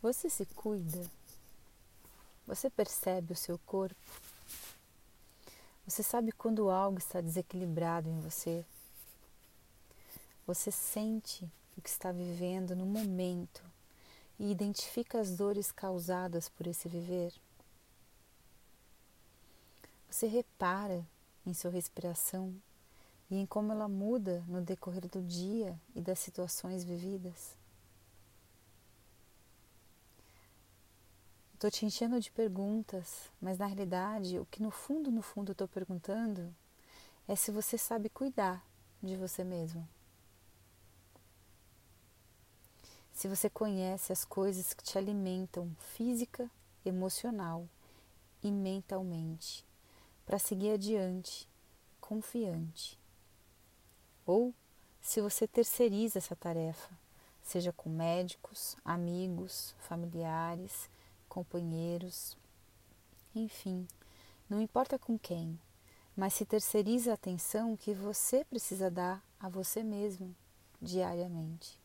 [0.00, 1.10] Você se cuida?
[2.46, 3.96] Você percebe o seu corpo?
[5.84, 8.64] Você sabe quando algo está desequilibrado em você?
[10.46, 11.44] Você sente
[11.76, 13.60] o que está vivendo no momento
[14.38, 17.34] e identifica as dores causadas por esse viver?
[20.08, 21.04] Você repara
[21.44, 22.54] em sua respiração
[23.28, 27.57] e em como ela muda no decorrer do dia e das situações vividas?
[31.58, 35.66] Estou te enchendo de perguntas, mas na realidade o que no fundo, no fundo estou
[35.66, 36.54] perguntando
[37.26, 38.64] é se você sabe cuidar
[39.02, 39.86] de você mesmo.
[43.12, 46.48] Se você conhece as coisas que te alimentam física,
[46.84, 47.68] emocional
[48.40, 49.66] e mentalmente
[50.24, 51.48] para seguir adiante,
[52.00, 52.96] confiante.
[54.24, 54.54] Ou
[55.02, 56.96] se você terceiriza essa tarefa,
[57.42, 60.88] seja com médicos, amigos, familiares,
[61.28, 62.36] companheiros,
[63.34, 63.86] enfim,
[64.48, 65.58] não importa com quem,
[66.16, 70.34] mas se terceiriza a atenção que você precisa dar a você mesmo
[70.80, 71.78] diariamente.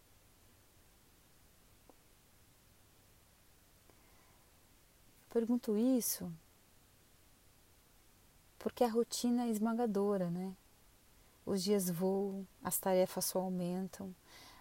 [5.29, 6.31] Pergunto isso
[8.63, 10.55] porque a rotina é esmagadora, né?
[11.45, 14.15] Os dias voam, as tarefas só aumentam,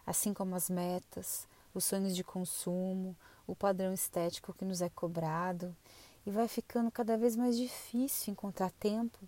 [0.05, 3.17] assim como as metas, os sonhos de consumo,
[3.53, 5.77] o padrão estético que nos é cobrado,
[6.25, 9.19] e vai ficando cada vez mais difícil encontrar tempo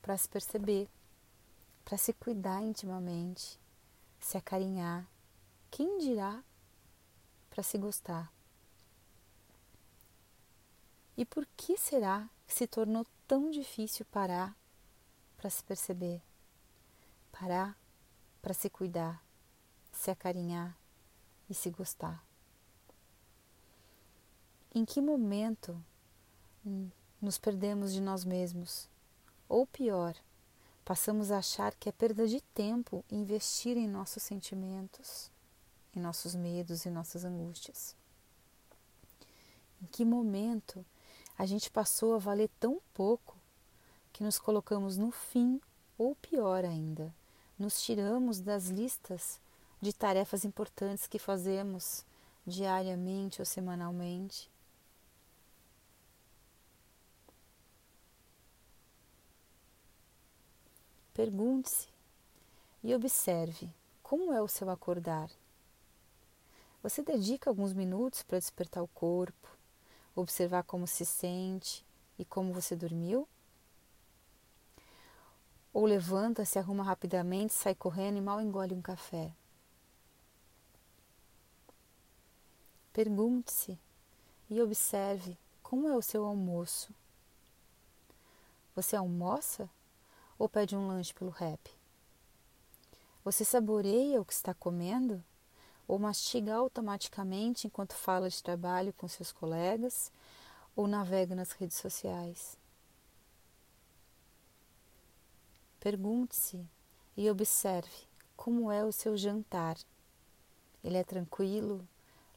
[0.00, 0.88] para se perceber,
[1.84, 3.60] para se cuidar intimamente,
[4.18, 5.06] se acarinhar.
[5.70, 6.42] Quem dirá
[7.50, 8.32] para se gostar?
[11.14, 14.56] E por que será que se tornou tão difícil parar
[15.36, 16.22] para se perceber?
[17.30, 17.76] Parar
[18.40, 19.22] para se cuidar,
[19.92, 20.74] se acarinhar
[21.50, 22.27] e se gostar.
[24.78, 25.76] Em que momento
[27.20, 28.88] nos perdemos de nós mesmos?
[29.48, 30.14] Ou pior,
[30.84, 35.32] passamos a achar que é perda de tempo investir em nossos sentimentos,
[35.96, 37.96] em nossos medos e nossas angústias?
[39.82, 40.86] Em que momento
[41.36, 43.36] a gente passou a valer tão pouco
[44.12, 45.60] que nos colocamos no fim,
[45.98, 47.12] ou pior ainda,
[47.58, 49.40] nos tiramos das listas
[49.80, 52.04] de tarefas importantes que fazemos
[52.46, 54.48] diariamente ou semanalmente
[61.18, 61.88] Pergunte-se
[62.80, 63.68] e observe
[64.04, 65.28] como é o seu acordar.
[66.80, 69.48] Você dedica alguns minutos para despertar o corpo,
[70.14, 71.84] observar como se sente
[72.20, 73.26] e como você dormiu?
[75.72, 79.32] Ou levanta, se arruma rapidamente, sai correndo e mal engole um café?
[82.92, 83.76] Pergunte-se
[84.48, 86.94] e observe como é o seu almoço.
[88.76, 89.68] Você almoça
[90.38, 91.70] ou pede um lanche pelo rap?
[93.24, 95.22] Você saboreia o que está comendo
[95.86, 100.12] ou mastiga automaticamente enquanto fala de trabalho com seus colegas
[100.76, 102.56] ou navega nas redes sociais?
[105.80, 106.64] Pergunte-se
[107.16, 108.06] e observe
[108.36, 109.76] como é o seu jantar.
[110.82, 111.86] Ele é tranquilo,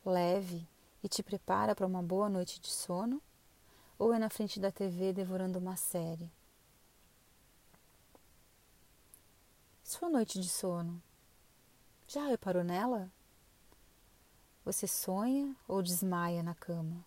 [0.06, 0.68] leve
[1.03, 3.22] e te prepara para uma boa noite de sono?
[3.97, 6.29] Ou é na frente da TV devorando uma série?
[9.91, 11.03] Sua noite de sono.
[12.07, 13.12] Já reparou nela?
[14.63, 17.03] Você sonha ou desmaia na cama?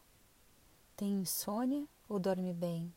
[0.94, 2.92] Tem insônia ou dorme bem?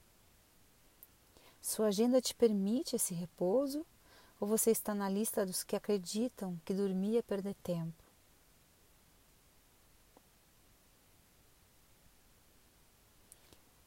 [1.62, 3.86] Sua agenda te permite esse repouso
[4.42, 8.03] ou você está na lista dos que acreditam que dormir é perder tempo?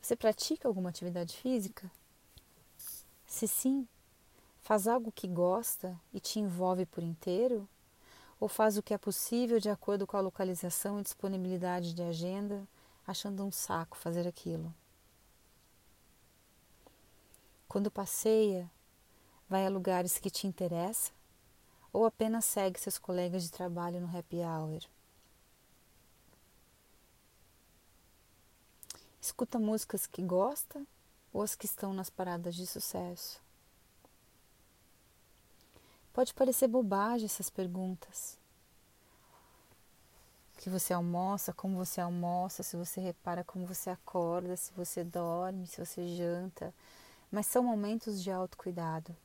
[0.00, 1.92] Você pratica alguma atividade física?
[3.26, 3.86] Se sim,
[4.70, 7.68] Faz algo que gosta e te envolve por inteiro?
[8.38, 12.68] Ou faz o que é possível de acordo com a localização e disponibilidade de agenda,
[13.04, 14.72] achando um saco fazer aquilo?
[17.66, 18.70] Quando passeia,
[19.48, 21.12] vai a lugares que te interessam?
[21.92, 24.84] Ou apenas segue seus colegas de trabalho no happy hour?
[29.20, 30.80] Escuta músicas que gosta
[31.32, 33.49] ou as que estão nas paradas de sucesso?
[36.12, 38.38] Pode parecer bobagem essas perguntas.
[40.58, 45.66] Que você almoça, como você almoça, se você repara como você acorda, se você dorme,
[45.66, 46.74] se você janta.
[47.30, 49.16] Mas são momentos de autocuidado.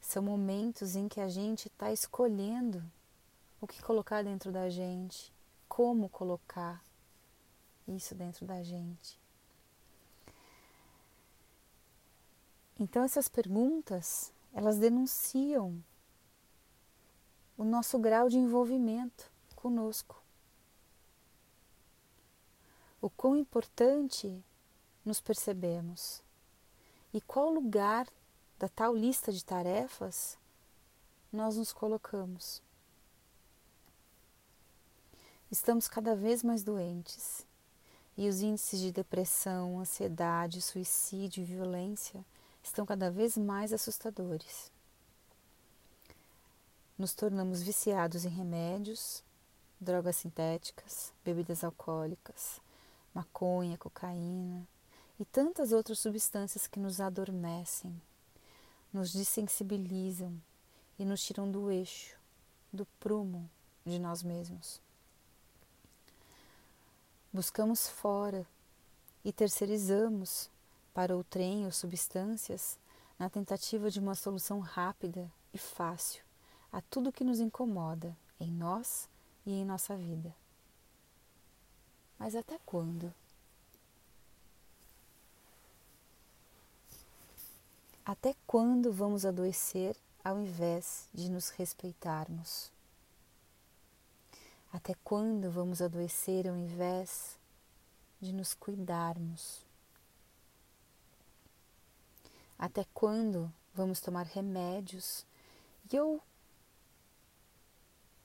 [0.00, 2.82] São momentos em que a gente está escolhendo
[3.60, 5.32] o que colocar dentro da gente,
[5.68, 6.82] como colocar
[7.88, 9.18] isso dentro da gente.
[12.78, 15.84] Então essas perguntas, elas denunciam
[17.58, 20.22] o nosso grau de envolvimento conosco.
[22.98, 24.42] O quão importante
[25.04, 26.22] nos percebemos
[27.12, 28.08] e qual lugar
[28.58, 30.38] da tal lista de tarefas
[31.30, 32.62] nós nos colocamos.
[35.50, 37.46] Estamos cada vez mais doentes
[38.16, 42.24] e os índices de depressão, ansiedade, suicídio e violência
[42.66, 44.70] estão cada vez mais assustadores.
[46.98, 49.22] Nos tornamos viciados em remédios,
[49.80, 52.60] drogas sintéticas, bebidas alcoólicas,
[53.14, 54.66] maconha, cocaína
[55.18, 58.00] e tantas outras substâncias que nos adormecem,
[58.92, 60.36] nos desensibilizam
[60.98, 62.18] e nos tiram do eixo,
[62.72, 63.48] do prumo
[63.84, 64.80] de nós mesmos.
[67.32, 68.46] Buscamos fora
[69.24, 70.50] e terceirizamos
[70.96, 72.78] para o trem ou substâncias
[73.18, 76.24] na tentativa de uma solução rápida e fácil
[76.72, 79.06] a tudo que nos incomoda em nós
[79.44, 80.34] e em nossa vida.
[82.18, 83.12] Mas até quando?
[88.02, 89.94] Até quando vamos adoecer
[90.24, 92.72] ao invés de nos respeitarmos?
[94.72, 97.36] Até quando vamos adoecer ao invés
[98.18, 99.65] de nos cuidarmos?
[102.58, 105.26] Até quando vamos tomar remédios
[105.92, 106.20] e ou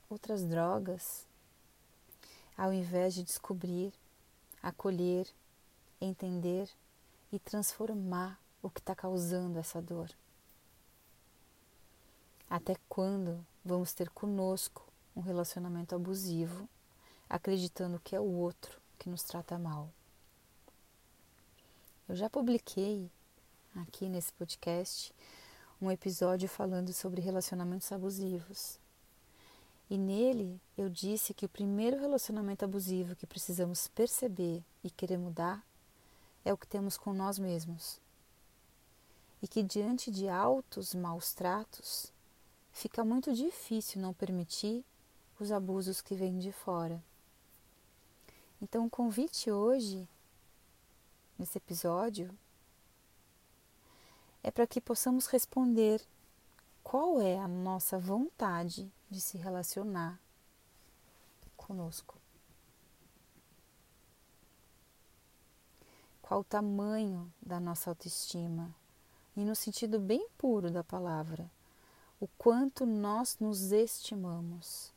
[0.09, 1.25] outras drogas
[2.57, 3.91] ao invés de descobrir,
[4.61, 5.27] acolher,
[5.99, 6.69] entender
[7.31, 10.09] e transformar o que está causando essa dor?
[12.49, 14.85] Até quando vamos ter conosco
[15.15, 16.69] um relacionamento abusivo,
[17.29, 19.89] acreditando que é o outro que nos trata mal.
[22.07, 23.09] Eu já publiquei
[23.75, 25.13] aqui nesse podcast
[25.81, 28.77] um episódio falando sobre relacionamentos abusivos.
[29.89, 35.65] E nele eu disse que o primeiro relacionamento abusivo que precisamos perceber e querer mudar
[36.45, 37.99] é o que temos com nós mesmos.
[39.41, 42.11] E que diante de altos maus tratos,
[42.71, 44.85] fica muito difícil não permitir
[45.39, 47.03] os abusos que vêm de fora.
[48.61, 50.07] Então, o convite hoje,
[51.39, 52.31] nesse episódio,
[54.43, 56.01] é para que possamos responder
[56.83, 60.19] qual é a nossa vontade de se relacionar
[61.55, 62.17] conosco.
[66.21, 68.73] Qual o tamanho da nossa autoestima,
[69.35, 71.49] e no sentido bem puro da palavra,
[72.19, 74.93] o quanto nós nos estimamos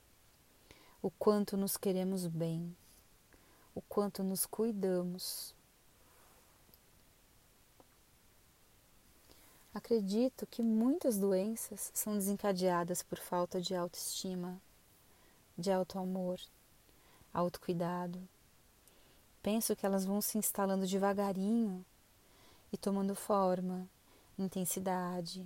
[1.05, 2.75] o quanto nos queremos bem,
[3.75, 5.55] o quanto nos cuidamos.
[9.75, 14.63] Acredito que muitas doenças são desencadeadas por falta de autoestima,
[15.59, 16.41] de auto-amor,
[17.33, 18.23] autocuidado.
[19.43, 21.85] Penso que elas vão se instalando devagarinho
[22.73, 23.89] e tomando forma,
[24.39, 25.45] intensidade,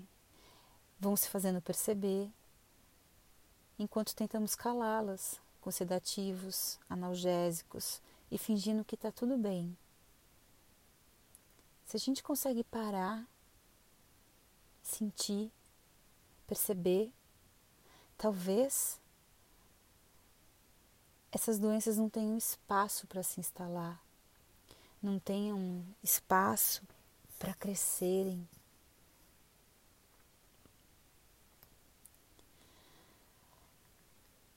[1.00, 2.30] vão se fazendo perceber,
[3.78, 7.98] enquanto tentamos calá-las com sedativos, analgésicos
[8.30, 9.74] e fingindo que está tudo bem.
[11.86, 13.26] Se a gente consegue parar,
[14.90, 15.50] sentir,
[16.46, 17.12] perceber,
[18.16, 19.00] talvez
[21.30, 24.02] essas doenças não tenham espaço para se instalar,
[25.02, 26.82] não tenham espaço
[27.38, 28.48] para crescerem,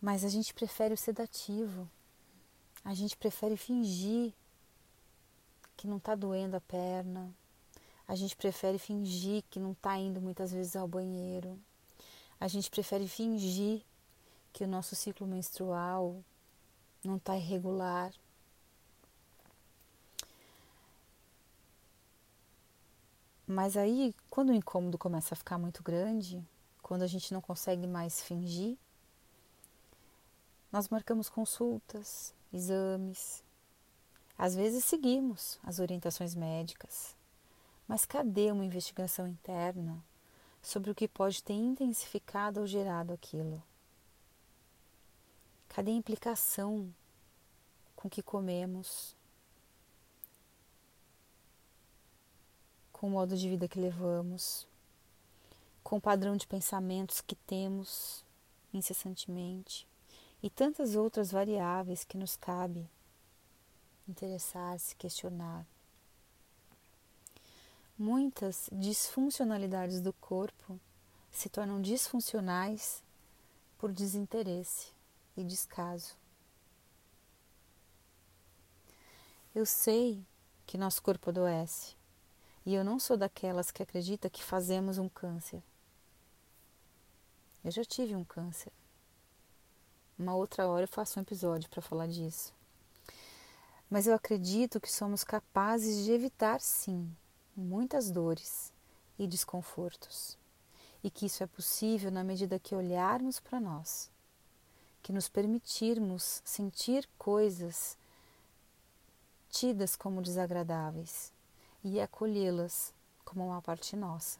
[0.01, 1.87] Mas a gente prefere o sedativo.
[2.83, 4.33] A gente prefere fingir
[5.77, 7.31] que não está doendo a perna.
[8.11, 11.57] A gente prefere fingir que não está indo muitas vezes ao banheiro.
[12.41, 13.85] A gente prefere fingir
[14.51, 16.21] que o nosso ciclo menstrual
[17.05, 18.11] não está irregular.
[23.47, 26.45] Mas aí, quando o incômodo começa a ficar muito grande,
[26.81, 28.77] quando a gente não consegue mais fingir,
[30.69, 33.41] nós marcamos consultas, exames.
[34.37, 37.20] Às vezes seguimos as orientações médicas.
[37.91, 40.01] Mas cadê uma investigação interna
[40.61, 43.61] sobre o que pode ter intensificado ou gerado aquilo?
[45.67, 46.89] Cadê a implicação
[47.93, 49.13] com o que comemos,
[52.93, 54.65] com o modo de vida que levamos,
[55.83, 58.23] com o padrão de pensamentos que temos
[58.73, 59.85] incessantemente?
[60.41, 62.89] e tantas outras variáveis que nos cabe
[64.07, 65.67] interessar-se, questionar.
[68.03, 70.79] Muitas disfuncionalidades do corpo
[71.29, 73.03] se tornam disfuncionais
[73.77, 74.91] por desinteresse
[75.37, 76.15] e descaso.
[79.53, 80.25] Eu sei
[80.65, 81.95] que nosso corpo adoece
[82.65, 85.61] e eu não sou daquelas que acredita que fazemos um câncer.
[87.63, 88.73] Eu já tive um câncer.
[90.17, 92.51] Uma outra hora eu faço um episódio para falar disso.
[93.87, 97.15] Mas eu acredito que somos capazes de evitar, sim,
[97.55, 98.71] muitas dores
[99.17, 100.37] e desconfortos.
[101.03, 104.09] E que isso é possível na medida que olharmos para nós,
[105.01, 107.97] que nos permitirmos sentir coisas
[109.49, 111.33] tidas como desagradáveis
[111.83, 112.93] e acolhê-las
[113.25, 114.39] como uma parte nossa,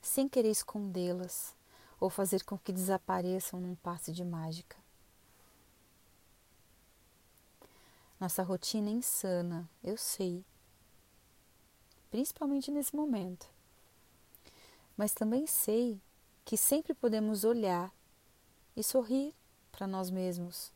[0.00, 1.54] sem querer escondê-las
[2.00, 4.76] ou fazer com que desapareçam num passe de mágica.
[8.20, 10.44] Nossa rotina é insana, eu sei,
[12.10, 13.46] principalmente nesse momento.
[14.96, 16.00] Mas também sei
[16.44, 17.92] que sempre podemos olhar
[18.76, 19.34] e sorrir
[19.70, 20.72] para nós mesmos,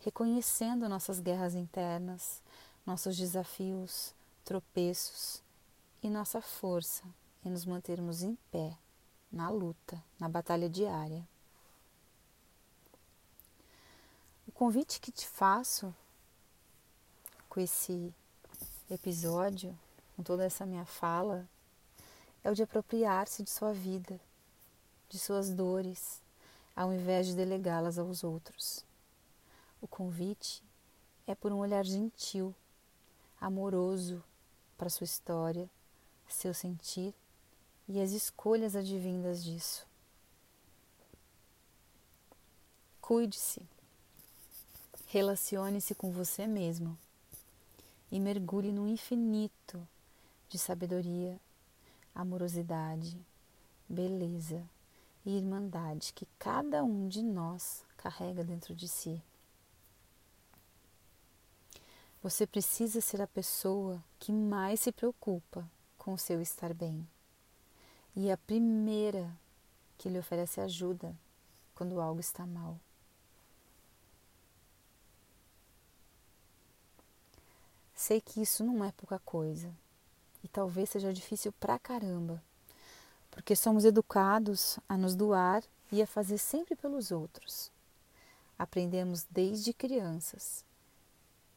[0.00, 2.42] reconhecendo nossas guerras internas,
[2.86, 5.42] nossos desafios, tropeços
[6.02, 7.02] e nossa força
[7.44, 8.76] em nos mantermos em pé
[9.34, 11.26] na luta, na batalha diária.
[14.46, 15.94] O convite que te faço
[17.48, 18.14] com esse
[18.88, 19.76] episódio,
[20.16, 21.48] com toda essa minha fala,
[22.42, 24.20] é o de apropriar-se de sua vida,
[25.08, 26.20] de suas dores,
[26.74, 28.84] ao invés de delegá-las aos outros.
[29.80, 30.62] O convite
[31.26, 32.54] é por um olhar gentil,
[33.40, 34.22] amoroso
[34.76, 35.68] para sua história,
[36.28, 37.14] seu sentir
[37.88, 39.86] e as escolhas advindas disso.
[43.00, 43.62] Cuide-se,
[45.08, 46.98] relacione-se com você mesmo
[48.10, 49.86] e mergulhe no infinito
[50.48, 51.40] de sabedoria,
[52.14, 53.18] amorosidade,
[53.88, 54.62] beleza
[55.24, 59.22] e irmandade que cada um de nós carrega dentro de si.
[62.22, 67.06] Você precisa ser a pessoa que mais se preocupa com o seu estar bem
[68.16, 69.30] e a primeira
[69.98, 71.14] que lhe oferece ajuda
[71.74, 72.78] quando algo está mal.
[77.94, 79.74] Sei que isso não é pouca coisa
[80.44, 82.40] e talvez seja difícil pra caramba,
[83.30, 87.72] porque somos educados a nos doar e a fazer sempre pelos outros.
[88.58, 90.62] Aprendemos desde crianças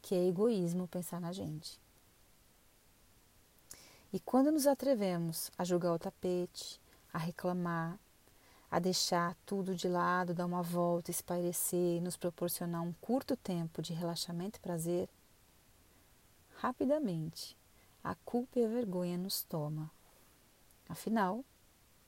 [0.01, 1.77] que é egoísmo pensar na gente.
[4.13, 6.79] E quando nos atrevemos a jogar o tapete,
[7.12, 8.00] a reclamar,
[8.72, 13.82] a deixar tudo de lado, dar uma volta, espairecer e nos proporcionar um curto tempo
[13.82, 15.10] de relaxamento e prazer,
[16.56, 17.58] rapidamente
[18.04, 19.92] a culpa e a vergonha nos toma.
[20.88, 21.44] Afinal,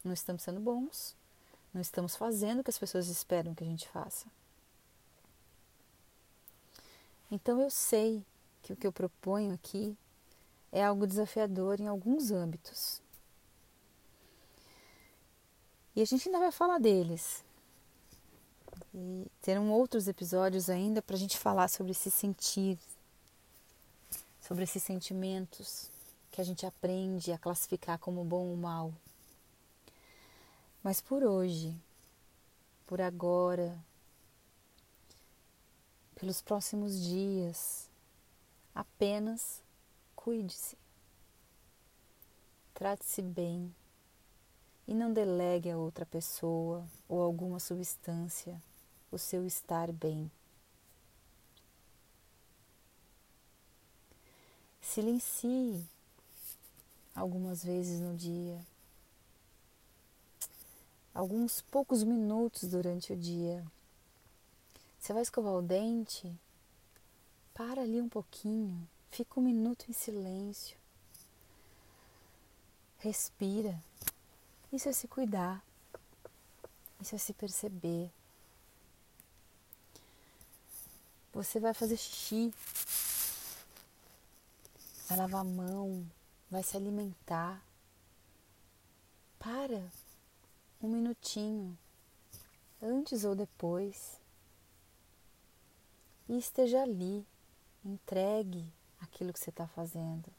[0.03, 1.15] não estamos sendo bons,
[1.74, 4.27] não estamos fazendo o que as pessoas esperam que a gente faça.
[7.31, 8.25] Então eu sei
[8.63, 9.96] que o que eu proponho aqui
[10.72, 13.01] é algo desafiador em alguns âmbitos.
[15.96, 17.43] E a gente ainda vai falar deles.
[18.93, 22.79] E terão outros episódios ainda para a gente falar sobre esse sentir,
[24.49, 25.89] sobre esses sentimentos
[26.29, 28.93] que a gente aprende a classificar como bom ou mal.
[30.83, 31.73] Mas por hoje,
[32.85, 33.81] por agora,
[36.15, 37.89] pelos próximos dias,
[38.75, 39.61] apenas
[40.19, 40.77] Cuide-se.
[42.73, 43.73] Trate-se bem
[44.85, 48.61] e não delegue a outra pessoa ou alguma substância
[49.09, 50.29] o seu estar bem.
[54.93, 55.88] Silencie
[57.15, 58.60] algumas vezes no dia,
[61.13, 63.65] alguns poucos minutos durante o dia.
[65.00, 66.34] Você vai escovar o dente?
[67.53, 70.77] Para ali um pouquinho Fica um minuto em silêncio.
[73.00, 73.81] Respira.
[74.72, 75.63] Isso é se cuidar.
[77.01, 78.12] Isso é se perceber.
[81.34, 82.53] Você vai fazer xixi.
[85.09, 86.07] Vai lavar a mão.
[86.51, 87.65] Vai se alimentar.
[89.39, 89.89] Para
[90.81, 91.77] um minutinho,
[92.81, 94.19] antes ou depois,
[96.27, 97.25] e esteja ali,
[97.83, 100.29] entregue aquilo que você está fazendo,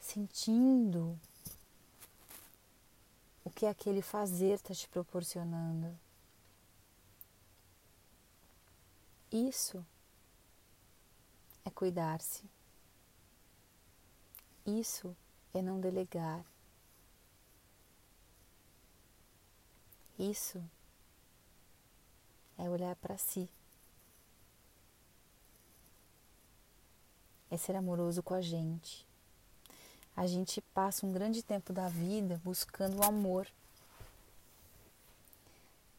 [0.00, 1.18] sentindo
[3.44, 5.96] o que aquele fazer está te proporcionando.
[9.30, 9.84] Isso
[11.64, 12.44] é cuidar-se.
[14.66, 15.16] Isso
[15.52, 16.44] é não delegar.
[20.18, 20.62] Isso
[22.56, 23.48] é olhar para si.
[27.50, 29.06] É ser amoroso com a gente.
[30.16, 33.48] A gente passa um grande tempo da vida buscando o amor.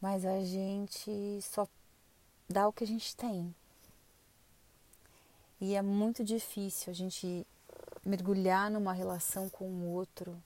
[0.00, 1.68] Mas a gente só
[2.48, 3.54] dá o que a gente tem.
[5.60, 7.46] E é muito difícil a gente
[8.04, 10.36] mergulhar numa relação com o outro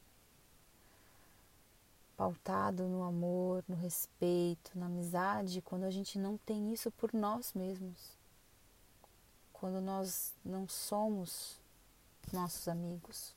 [2.17, 7.53] pautado no amor, no respeito, na amizade, quando a gente não tem isso por nós
[7.55, 8.17] mesmos.
[9.53, 11.59] Quando nós não somos
[12.33, 13.35] nossos amigos.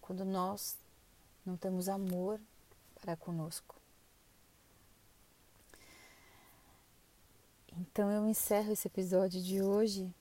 [0.00, 0.76] Quando nós
[1.44, 2.40] não temos amor
[3.00, 3.76] para conosco.
[7.78, 10.12] Então eu encerro esse episódio de hoje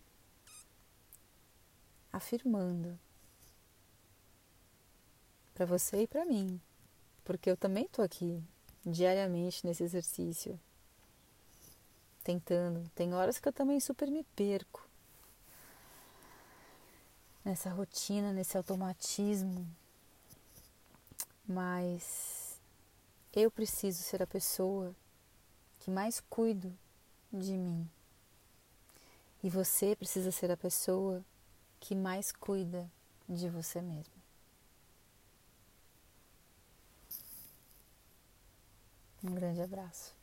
[2.12, 2.98] afirmando.
[5.54, 6.60] Para você e para mim.
[7.24, 8.44] Porque eu também estou aqui
[8.86, 10.60] diariamente nesse exercício,
[12.24, 12.90] tentando.
[12.96, 14.88] Tem horas que eu também super me perco.
[17.44, 19.66] Nessa rotina, nesse automatismo,
[21.48, 22.60] mas
[23.34, 24.96] eu preciso ser a pessoa
[25.80, 26.72] que mais cuido
[27.32, 27.90] de mim.
[29.42, 31.24] E você precisa ser a pessoa
[31.80, 32.90] que mais cuida
[33.28, 34.14] de você mesmo.
[39.24, 40.19] Um grande abraço.